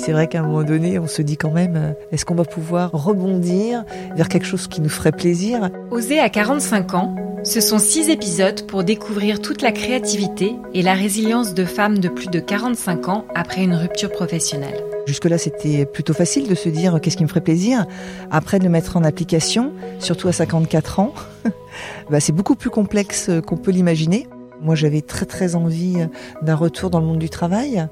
[0.00, 2.44] C'est vrai qu'à un moment donné, on se dit quand même, euh, est-ce qu'on va
[2.44, 3.84] pouvoir rebondir
[4.16, 5.68] vers quelque chose qui nous ferait plaisir?
[5.90, 7.14] Oser à 45 ans,
[7.44, 12.08] ce sont six épisodes pour découvrir toute la créativité et la résilience de femmes de
[12.08, 14.82] plus de 45 ans après une rupture professionnelle.
[15.06, 17.84] Jusque-là, c'était plutôt facile de se dire qu'est-ce qui me ferait plaisir?
[18.30, 21.12] Après, de le mettre en application, surtout à 54 ans,
[22.10, 24.26] bah, c'est beaucoup plus complexe qu'on peut l'imaginer.
[24.62, 26.06] Moi, j'avais très très envie euh,
[26.42, 27.86] d'un retour dans le monde du travail.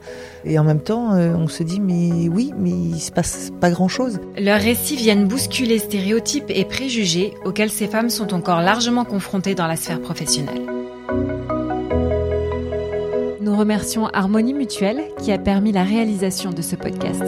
[0.44, 3.70] Et en même temps, euh, on se dit, mais oui, mais il se passe pas
[3.70, 4.20] grand-chose.
[4.38, 9.66] Leurs récits viennent bousculer stéréotypes et préjugés auxquels ces femmes sont encore largement confrontées dans
[9.66, 10.62] la sphère professionnelle.
[13.41, 17.25] Nous remercions Harmonie Mutuelle qui a permis la réalisation de ce podcast.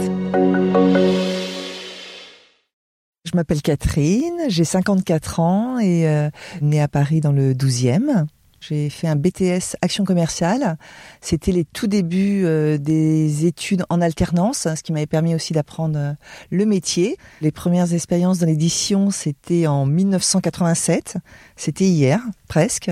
[3.24, 6.28] Je m'appelle Catherine, j'ai 54 ans et euh,
[6.62, 8.26] née à Paris dans le 12e.
[8.60, 10.76] J'ai fait un BTS action commerciale.
[11.22, 15.98] C'était les tout débuts euh, des études en alternance, ce qui m'avait permis aussi d'apprendre
[15.98, 16.12] euh,
[16.50, 17.16] le métier.
[17.40, 21.16] Les premières expériences dans l'édition, c'était en 1987.
[21.56, 22.90] C'était hier, presque.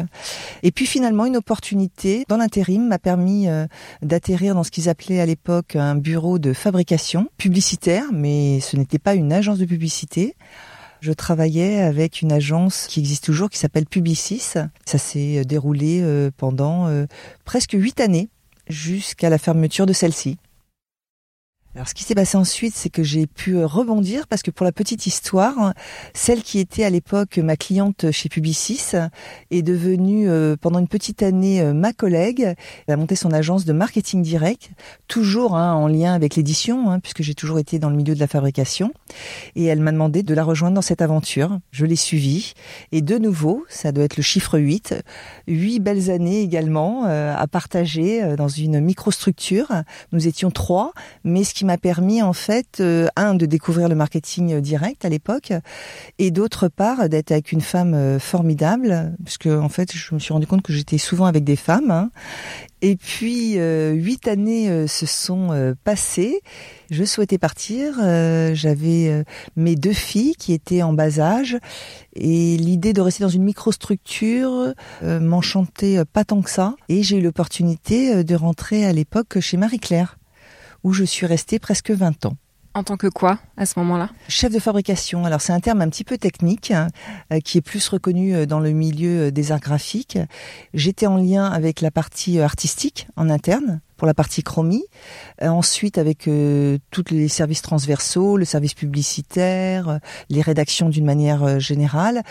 [0.63, 3.67] Et puis finalement, une opportunité dans l'intérim m'a permis euh,
[4.01, 8.99] d'atterrir dans ce qu'ils appelaient à l'époque un bureau de fabrication publicitaire, mais ce n'était
[8.99, 10.35] pas une agence de publicité.
[11.01, 14.41] Je travaillais avec une agence qui existe toujours, qui s'appelle Publicis.
[14.85, 17.07] Ça s'est déroulé euh, pendant euh,
[17.45, 18.29] presque huit années,
[18.69, 20.39] jusqu'à la fermeture de celle-ci.
[21.79, 24.65] Alors, ce qui s'est passé ensuite, c'est que j'ai pu euh, rebondir parce que pour
[24.65, 25.75] la petite histoire,
[26.13, 28.97] celle qui était à l'époque ma cliente chez Publicis
[29.53, 32.57] est devenue euh, pendant une petite année euh, ma collègue.
[32.89, 34.71] Elle a monté son agence de marketing direct,
[35.07, 38.19] toujours hein, en lien avec l'édition, hein, puisque j'ai toujours été dans le milieu de
[38.19, 38.93] la fabrication.
[39.55, 41.61] Et elle m'a demandé de la rejoindre dans cette aventure.
[41.71, 42.55] Je l'ai suivie.
[42.91, 44.97] Et de nouveau, ça doit être le chiffre 8,
[45.47, 49.69] huit belles années également à partager dans une microstructure.
[50.11, 53.95] Nous étions trois, mais ce qui m'a permis en fait, euh, un, de découvrir le
[53.95, 55.53] marketing direct à l'époque,
[56.19, 60.33] et d'autre part d'être avec une femme euh, formidable, puisque en fait je me suis
[60.33, 61.91] rendu compte que j'étais souvent avec des femmes.
[61.91, 62.11] Hein.
[62.81, 66.41] Et puis euh, huit années se sont passées.
[66.91, 67.97] Je souhaitais partir.
[68.55, 69.25] J'avais
[69.57, 71.59] mes deux filles qui étaient en bas âge,
[72.15, 76.77] et l'idée de rester dans une microstructure m'enchantait pas tant que ça.
[76.89, 80.18] Et j'ai eu l'opportunité de rentrer à l'époque chez Marie Claire
[80.85, 82.37] où je suis restée presque 20 ans.
[82.75, 84.11] En tant que quoi à ce moment-là?
[84.29, 85.25] Chef de fabrication.
[85.25, 86.87] Alors c'est un terme un petit peu technique hein,
[87.33, 90.19] euh, qui est plus reconnu euh, dans le milieu euh, des arts graphiques.
[90.75, 94.85] J'étais en lien avec la partie artistique en interne pour la partie chromie,
[95.43, 96.31] ensuite avec
[96.93, 99.99] tous les services transversaux, le service publicitaire,
[100.31, 102.23] les rédactions d'une manière générale,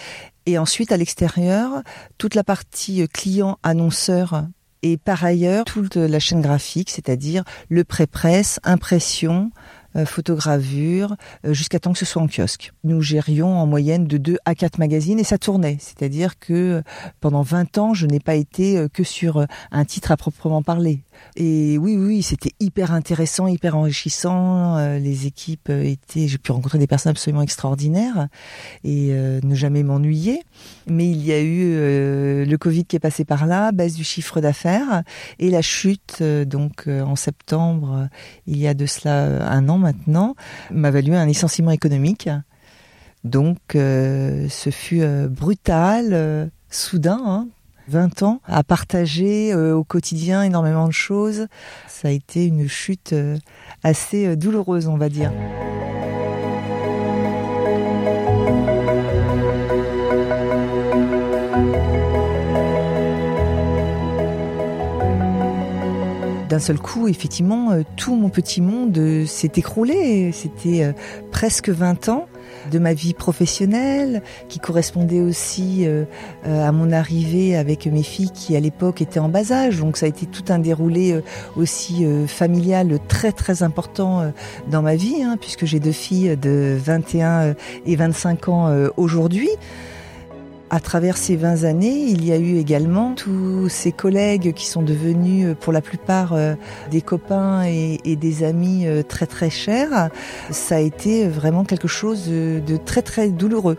[0.46, 1.84] et ensuite à l'extérieur
[2.18, 4.46] toute la partie client annonceur
[4.84, 9.52] et par ailleurs toute la chaîne graphique, c'est-à-dire le pré-presse, impression,
[9.98, 11.16] euh, photogravure,
[11.46, 12.72] euh, jusqu'à temps que ce soit en kiosque.
[12.84, 15.78] Nous gérions en moyenne de 2 à 4 magazines et ça tournait.
[15.80, 16.82] C'est-à-dire que euh,
[17.20, 21.04] pendant 20 ans, je n'ai pas été que sur un titre à proprement parler.
[21.36, 24.78] Et oui, oui, c'était hyper intéressant, hyper enrichissant.
[24.98, 28.28] Les équipes étaient, j'ai pu rencontrer des personnes absolument extraordinaires
[28.84, 30.42] et ne jamais m'ennuyer.
[30.88, 34.42] Mais il y a eu le Covid qui est passé par là, baisse du chiffre
[34.42, 35.04] d'affaires
[35.40, 38.10] et la chute, donc en septembre,
[38.48, 40.36] il y a de cela un an maintenant,
[40.72, 42.30] m'a valu un licenciement économique.
[43.24, 47.48] Donc, euh, ce fut euh, brutal, euh, soudain,
[47.88, 48.26] 20 hein.
[48.26, 51.48] ans à partager au quotidien énormément de choses.
[51.88, 53.16] Ça a été une chute
[53.84, 55.32] assez douloureuse, on va dire.
[66.48, 70.32] D'un seul coup, effectivement, euh, tout mon petit monde euh, s'est écroulé.
[70.32, 70.94] C'était euh,
[71.32, 72.28] presque 20 ans
[72.72, 75.86] de ma vie professionnelle, qui correspondait aussi
[76.44, 79.80] à mon arrivée avec mes filles qui à l'époque étaient en bas âge.
[79.80, 81.22] Donc ça a été tout un déroulé
[81.56, 84.34] aussi familial très très important
[84.70, 87.54] dans ma vie, hein, puisque j'ai deux filles de 21
[87.86, 89.50] et 25 ans aujourd'hui.
[90.70, 94.82] À travers ces 20 années, il y a eu également tous ces collègues qui sont
[94.82, 96.56] devenus euh, pour la plupart euh,
[96.92, 100.10] des copains et, des amis euh, très très chers.
[100.52, 103.78] Ça a été vraiment quelque chose de très très douloureux.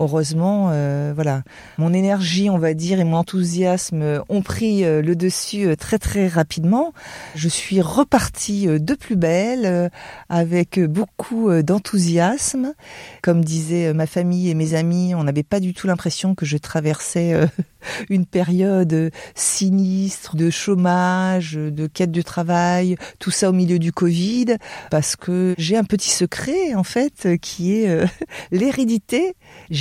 [0.00, 1.42] Heureusement, euh, voilà,
[1.78, 5.98] mon énergie, on va dire, et mon enthousiasme ont pris euh, le dessus euh, très
[5.98, 6.92] très rapidement.
[7.34, 9.90] Je suis repartie de plus belle,
[10.28, 12.74] avec beaucoup d'enthousiasme.
[13.22, 16.56] Comme disaient ma famille et mes amis, on n'avait pas du tout l'impression que je
[16.56, 17.34] traversais
[18.08, 24.56] une période sinistre de chômage, de quête de travail, tout ça au milieu du Covid,
[24.90, 28.04] parce que j'ai un petit secret en fait qui est
[28.50, 29.34] l'hérédité.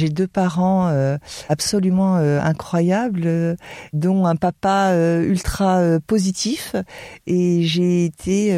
[0.09, 1.17] Deux parents euh,
[1.49, 3.55] absolument euh, incroyables, euh,
[3.93, 6.75] dont un papa ultra positif,
[7.27, 8.55] et j'ai été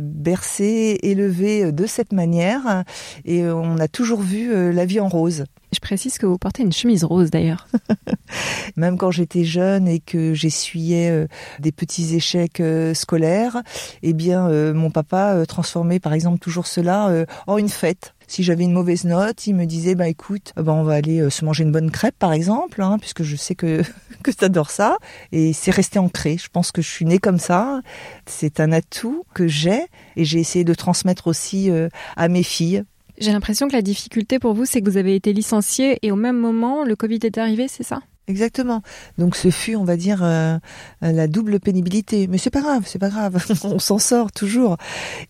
[0.00, 2.84] bercée, élevée de cette manière,
[3.24, 5.44] et on a toujours vu la vie en rose.
[5.72, 7.66] Je précise que vous portez une chemise rose d'ailleurs.
[8.76, 11.26] Même quand j'étais jeune et que j'essuyais
[11.58, 12.62] des petits échecs
[12.94, 13.62] scolaires,
[14.02, 18.14] eh bien mon papa transformait par exemple toujours cela en une fête.
[18.34, 21.30] Si j'avais une mauvaise note, il me disait bah écoute, bah, on va aller euh,
[21.30, 23.80] se manger une bonne crêpe par exemple, hein, puisque je sais que
[24.24, 24.96] que t'adores ça.
[25.30, 26.36] Et c'est resté ancré.
[26.36, 27.80] Je pense que je suis née comme ça.
[28.26, 29.86] C'est un atout que j'ai
[30.16, 32.82] et j'ai essayé de transmettre aussi euh, à mes filles.
[33.18, 36.16] J'ai l'impression que la difficulté pour vous, c'est que vous avez été licenciée et au
[36.16, 38.00] même moment, le Covid est arrivé, c'est ça?
[38.26, 38.82] Exactement.
[39.18, 40.58] Donc ce fut, on va dire, euh,
[41.02, 42.26] la double pénibilité.
[42.26, 43.44] Mais c'est pas grave, c'est pas grave.
[43.64, 44.78] on s'en sort toujours.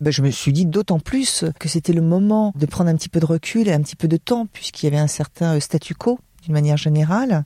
[0.00, 3.08] Ben, je me suis dit d'autant plus que c'était le moment de prendre un petit
[3.08, 5.61] peu de recul et un petit peu de temps, puisqu'il y avait un certain euh,
[5.61, 7.44] statu quo d'une manière générale.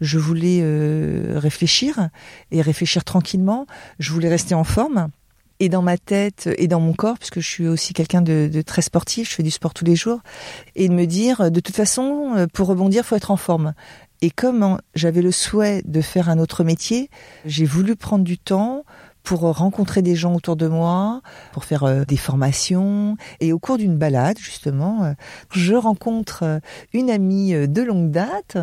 [0.00, 2.08] Je voulais euh, réfléchir
[2.50, 3.66] et réfléchir tranquillement.
[3.98, 5.08] Je voulais rester en forme
[5.60, 8.62] et dans ma tête et dans mon corps, puisque je suis aussi quelqu'un de, de,
[8.62, 10.20] très sportif, je fais du sport tous les jours,
[10.76, 13.74] et de me dire, de toute façon, pour rebondir, faut être en forme.
[14.20, 17.10] Et comme j'avais le souhait de faire un autre métier,
[17.44, 18.84] j'ai voulu prendre du temps
[19.28, 21.20] pour rencontrer des gens autour de moi,
[21.52, 23.18] pour faire euh, des formations.
[23.40, 25.12] Et au cours d'une balade, justement, euh,
[25.52, 26.60] je rencontre euh,
[26.94, 28.56] une amie de longue date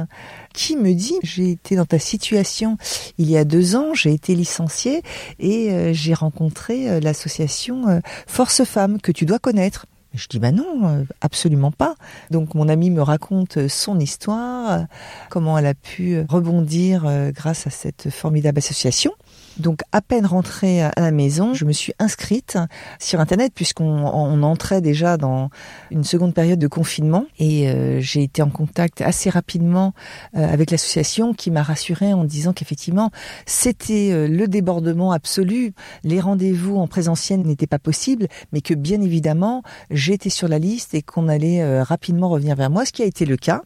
[0.55, 2.77] qui me dit, j'ai été dans ta situation
[3.19, 5.03] il y a deux ans, j'ai été licenciée
[5.37, 9.85] et j'ai rencontré l'association Force Femmes que tu dois connaître.
[10.15, 11.95] Je dis bah non, euh, absolument pas.
[12.31, 14.85] Donc mon ami me raconte son histoire,
[15.29, 19.11] comment elle a pu rebondir euh, grâce à cette formidable association.
[19.57, 22.57] Donc à peine rentrée à la maison, je me suis inscrite
[22.99, 25.49] sur internet puisqu'on entrait déjà dans
[25.91, 27.25] une seconde période de confinement.
[27.39, 29.93] Et euh, j'ai été en contact assez rapidement
[30.35, 33.11] euh, avec l'association qui m'a rassurée en disant qu'effectivement
[33.45, 35.73] c'était euh, le débordement absolu,
[36.03, 40.93] les rendez-vous en présentiel n'étaient pas possibles, mais que bien évidemment j'étais sur la liste
[40.93, 43.63] et qu'on allait rapidement revenir vers moi, ce qui a été le cas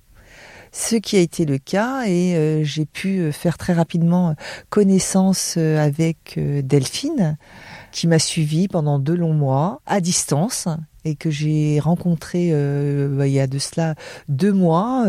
[0.71, 4.35] ce qui a été le cas et euh, j'ai pu euh, faire très rapidement
[4.69, 7.37] connaissance euh, avec Delphine
[7.91, 10.67] qui m'a suivi pendant deux longs mois à distance
[11.05, 13.95] et que j'ai rencontré bah, il y a de cela
[14.27, 15.05] deux mois,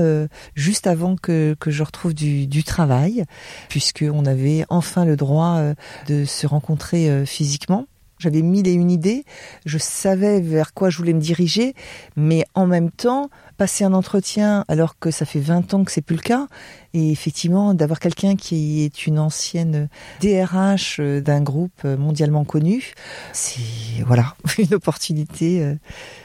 [0.55, 3.25] juste avant que, que je retrouve du, du travail,
[3.69, 5.61] puisqu'on avait enfin le droit
[6.07, 7.87] de se rencontrer physiquement.
[8.21, 9.25] J'avais mille et une idées,
[9.65, 11.75] je savais vers quoi je voulais me diriger,
[12.17, 16.03] mais en même temps, passer un entretien alors que ça fait 20 ans que c'est
[16.03, 16.47] plus le cas,
[16.93, 19.89] et effectivement d'avoir quelqu'un qui est une ancienne
[20.21, 22.93] DRH d'un groupe mondialement connu,
[23.33, 25.75] c'est voilà une opportunité euh,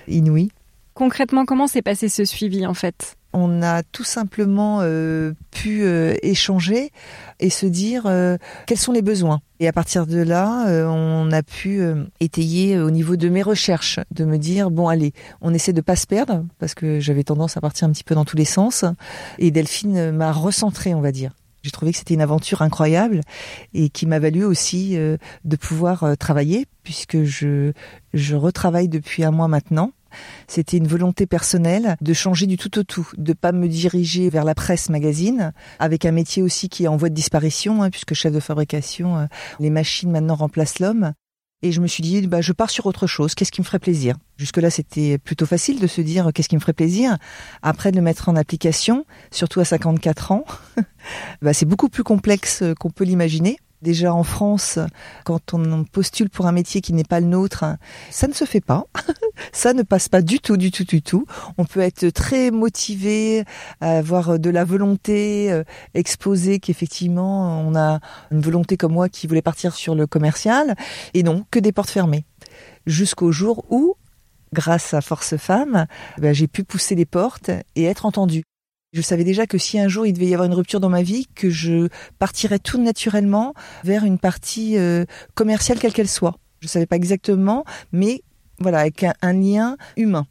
[0.07, 0.51] inouïe.
[0.95, 3.17] Concrètement, comment s'est passé ce suivi en fait?
[3.33, 6.91] On a tout simplement euh, pu euh, échanger
[7.41, 9.41] et se dire euh, quels sont les besoins.
[9.59, 11.81] Et à partir de là, on a pu
[12.21, 15.11] étayer au niveau de mes recherches, de me dire bon allez,
[15.41, 18.15] on essaie de pas se perdre parce que j'avais tendance à partir un petit peu
[18.15, 18.85] dans tous les sens.
[19.37, 21.31] Et Delphine m'a recentré, on va dire.
[21.63, 23.21] J'ai trouvé que c'était une aventure incroyable
[23.73, 27.71] et qui m'a valu aussi de pouvoir travailler puisque je
[28.13, 29.91] je retravaille depuis un mois maintenant
[30.47, 34.43] c'était une volonté personnelle de changer du tout au tout, de pas me diriger vers
[34.43, 38.13] la presse magazine, avec un métier aussi qui est en voie de disparition, hein, puisque
[38.13, 39.25] chef de fabrication, euh,
[39.59, 41.13] les machines maintenant remplacent l'homme.
[41.61, 43.33] Et je me suis dit, bah, je pars sur autre chose.
[43.33, 44.17] Qu'est-ce qui me ferait plaisir?
[44.37, 47.17] Jusque-là, c'était plutôt facile de se dire qu'est-ce qui me ferait plaisir?
[47.63, 50.45] Après, de le mettre en application, surtout à 54 ans,
[51.41, 53.57] bah, c'est beaucoup plus complexe qu'on peut l'imaginer.
[53.81, 54.79] Déjà en France,
[55.25, 57.65] quand on postule pour un métier qui n'est pas le nôtre,
[58.09, 58.85] ça ne se fait pas.
[59.51, 61.25] ça ne passe pas du tout, du tout, du tout.
[61.57, 63.43] On peut être très motivé,
[63.81, 65.63] avoir de la volonté, euh,
[65.93, 67.99] exposer qu'effectivement on a
[68.31, 70.75] une volonté comme moi qui voulait partir sur le commercial,
[71.13, 72.25] et non, que des portes fermées.
[72.85, 73.95] Jusqu'au jour où,
[74.53, 75.85] grâce à Force Femmes,
[76.17, 78.43] ben, j'ai pu pousser les portes et être entendue.
[78.95, 81.01] Je savais déjà que si un jour il devait y avoir une rupture dans ma
[81.01, 86.39] vie, que je partirais tout naturellement vers une partie euh, commerciale quelle qu'elle soit.
[86.61, 88.21] Je savais pas exactement, mais
[88.57, 90.27] voilà, avec un, lien humain.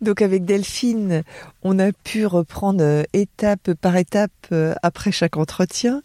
[0.00, 1.22] Donc avec Delphine,
[1.62, 6.00] on a pu reprendre euh, étape par étape euh, après chaque entretien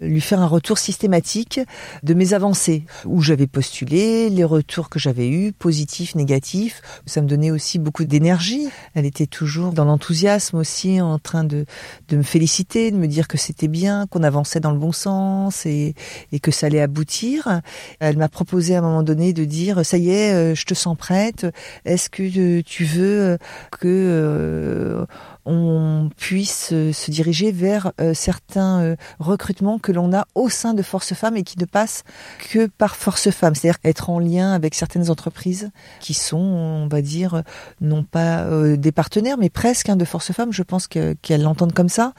[0.00, 1.60] lui faire un retour systématique
[2.02, 6.82] de mes avancées, où j'avais postulé, les retours que j'avais eus, positifs, négatifs.
[7.06, 8.68] Ça me donnait aussi beaucoup d'énergie.
[8.94, 11.66] Elle était toujours dans l'enthousiasme aussi, en train de,
[12.08, 15.66] de me féliciter, de me dire que c'était bien, qu'on avançait dans le bon sens
[15.66, 15.94] et,
[16.32, 17.60] et que ça allait aboutir.
[17.98, 20.74] Elle m'a proposé à un moment donné de dire, ça y est, euh, je te
[20.74, 21.46] sens prête.
[21.84, 23.38] Est-ce que tu veux
[23.70, 25.04] que euh,
[25.46, 30.74] on puisse euh, se diriger vers euh, certains euh, recrutements que l'on a au sein
[30.74, 32.04] de Force Femmes et qui ne passent
[32.50, 35.70] que par Force Femmes, c'est-à-dire être en lien avec certaines entreprises
[36.00, 37.42] qui sont, on va dire,
[37.80, 40.52] non pas des partenaires, mais presque hein, de Force Femmes.
[40.52, 42.12] Je pense qu'elles l'entendent comme ça.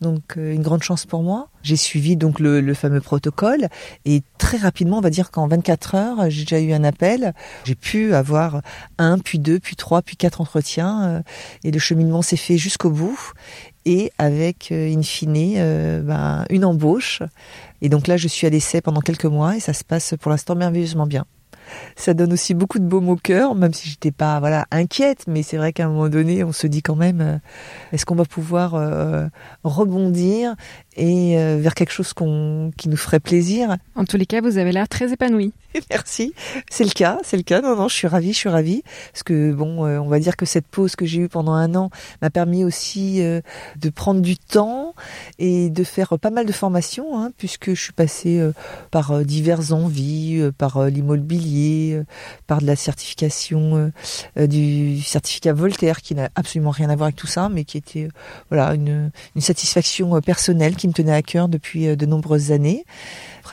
[0.00, 1.48] Donc, une grande chance pour moi.
[1.62, 3.68] J'ai suivi donc le, fameux protocole
[4.04, 7.34] et très rapidement, on va dire qu'en 24 heures, j'ai déjà eu un appel.
[7.64, 8.62] J'ai pu avoir
[8.98, 11.22] un, puis deux, puis trois, puis quatre entretiens
[11.64, 13.18] et le cheminement s'est fait jusqu'au bout
[13.88, 17.22] et avec euh, in fine euh, ben, une embauche.
[17.80, 20.30] Et donc là, je suis à l'essai pendant quelques mois et ça se passe pour
[20.30, 21.24] l'instant merveilleusement bien.
[21.96, 25.42] Ça donne aussi beaucoup de baume au cœur, même si j'étais pas voilà inquiète, mais
[25.42, 27.38] c'est vrai qu'à un moment donné, on se dit quand même, euh,
[27.92, 28.72] est-ce qu'on va pouvoir
[29.64, 30.54] rebondir
[30.96, 33.76] et vers quelque chose qu'on qui nous ferait plaisir?
[33.94, 35.52] En tous les cas, vous avez l'air très épanouie.
[35.90, 36.34] Merci.
[36.70, 37.60] C'est le cas, c'est le cas.
[37.60, 38.82] Non, non, je suis ravie, je suis ravie.
[39.12, 41.74] Parce que bon, euh, on va dire que cette pause que j'ai eue pendant un
[41.74, 41.90] an
[42.22, 43.40] m'a permis aussi euh,
[43.76, 44.94] de prendre du temps
[45.38, 48.52] et de faire pas mal de formations, hein, puisque je suis passée euh,
[48.90, 52.02] par diverses envies, par l'immobilier,
[52.46, 53.92] par de la certification
[54.36, 58.08] du certificat Voltaire, qui n'a absolument rien à voir avec tout ça, mais qui était
[58.50, 62.84] voilà une, une satisfaction personnelle qui me tenait à cœur depuis de nombreuses années.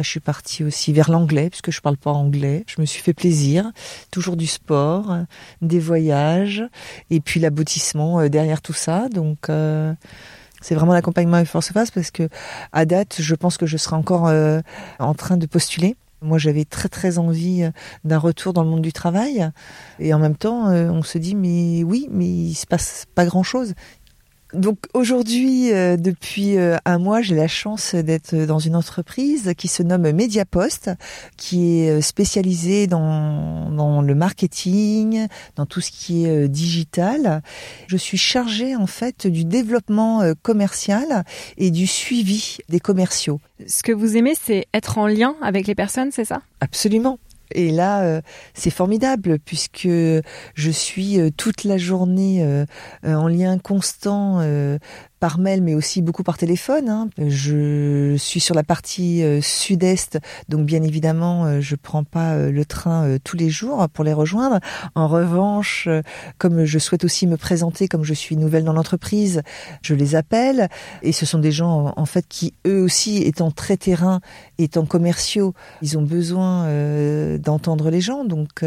[0.03, 2.63] Je suis partie aussi vers l'anglais, puisque je parle pas anglais.
[2.67, 3.71] Je me suis fait plaisir.
[4.11, 5.17] Toujours du sport,
[5.61, 6.63] des voyages,
[7.09, 9.09] et puis l'aboutissement euh, derrière tout ça.
[9.09, 9.93] Donc, euh,
[10.61, 12.29] c'est vraiment l'accompagnement avec Force Face, parce que
[12.71, 14.61] à date, je pense que je serai encore euh,
[14.99, 15.95] en train de postuler.
[16.21, 17.69] Moi, j'avais très très envie
[18.03, 19.49] d'un retour dans le monde du travail,
[19.99, 23.43] et en même temps, on se dit mais oui, mais il se passe pas grand
[23.43, 23.75] chose.
[24.53, 29.67] Donc aujourd'hui, euh, depuis euh, un mois, j'ai la chance d'être dans une entreprise qui
[29.67, 30.91] se nomme Mediapost,
[31.35, 37.41] qui est euh, spécialisée dans, dans le marketing, dans tout ce qui est digital.
[37.87, 41.23] Je suis chargée en fait du développement commercial
[41.57, 43.39] et du suivi des commerciaux.
[43.67, 46.41] Ce que vous aimez, c'est être en lien avec les personnes, c'est ça?
[46.61, 47.19] Absolument.
[47.55, 48.21] Et là, euh,
[48.53, 52.65] c'est formidable puisque je suis euh, toute la journée euh,
[53.03, 54.41] en lien constant
[55.25, 56.87] par mail, mais aussi beaucoup par téléphone.
[56.87, 57.09] Hein.
[57.17, 62.51] Je suis sur la partie euh, sud-est, donc bien évidemment, euh, je prends pas euh,
[62.51, 64.59] le train tous les jours pour les rejoindre.
[64.93, 65.89] En revanche,
[66.37, 69.41] comme je souhaite aussi me présenter, comme je suis nouvelle dans l'entreprise,
[69.81, 70.69] je les appelle.
[71.01, 74.19] Et ce sont des gens, en fait, qui eux aussi, étant très terrain,
[74.59, 76.67] étant commerciaux, ils ont besoin
[77.39, 78.25] d'entendre les gens.
[78.25, 78.63] Donc,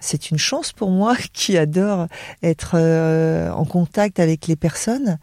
[0.00, 2.06] c'est une chance pour moi qui adore
[2.42, 5.18] être en contact avec les personnes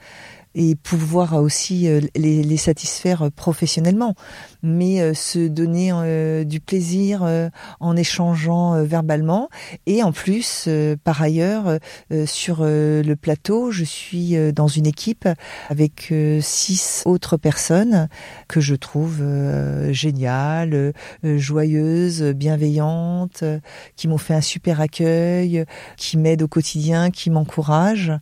[0.56, 4.16] et pouvoir aussi euh, les, les satisfaire professionnellement,
[4.62, 7.24] mais euh, se donner euh, du plaisir
[7.80, 9.50] en échangeant verbalement.
[9.86, 10.70] Et en plus
[11.04, 11.80] par ailleurs
[12.26, 15.28] sur le plateau je suis dans une équipe
[15.70, 18.08] avec six autres personnes
[18.48, 19.24] que je trouve
[19.92, 20.94] géniales,
[21.24, 23.44] joyeuses, bienveillantes,
[23.96, 25.66] qui m'ont fait un super accueil,
[25.98, 28.14] qui m'aident au quotidien, qui m'encouragent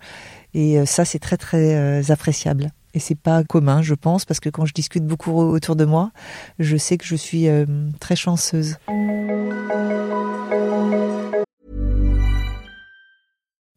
[0.53, 2.72] et euh, ça, c'est très très euh, appréciable.
[2.93, 6.12] Et c'est pas commun, je pense, parce que quand je discute beaucoup autour de moi,
[6.60, 7.65] je sais que je suis euh,
[8.00, 8.75] très chanceuse.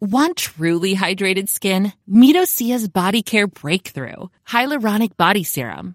[0.00, 1.92] Want truly hydrated skin?
[2.06, 5.94] Midosia's Body Care Breakthrough Hyaluronic Body Serum.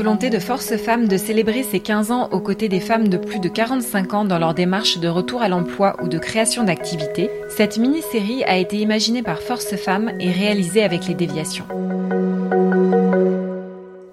[0.00, 3.38] Volonté de Force Femmes de célébrer ses 15 ans aux côtés des femmes de plus
[3.38, 7.76] de 45 ans dans leur démarche de retour à l'emploi ou de création d'activités, cette
[7.76, 11.66] mini-série a été imaginée par Force Femmes et réalisée avec les déviations.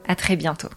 [0.06, 0.68] À très bientôt.